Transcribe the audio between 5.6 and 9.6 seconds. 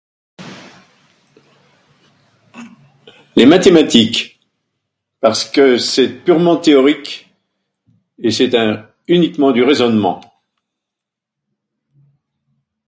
c'est purement théorique et c'est un, uniquement